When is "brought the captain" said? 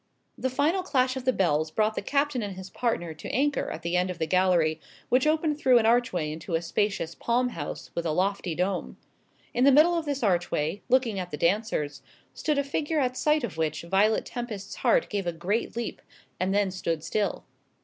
1.69-2.41